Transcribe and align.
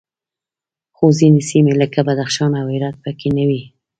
خو 0.95 1.05
ځینې 1.19 1.41
سیمې 1.49 1.73
لکه 1.81 1.99
بدخشان 2.07 2.51
او 2.61 2.65
هرات 2.73 2.95
پکې 3.03 3.29
نه 3.37 3.43
وې 3.49 3.61